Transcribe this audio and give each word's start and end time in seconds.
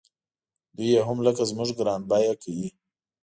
دوی 0.75 0.89
یې 0.93 1.01
هم 1.07 1.17
لکه 1.25 1.43
زموږ 1.49 1.69
ګران 1.79 2.01
بیه 2.09 2.33
کوي. 2.41 2.67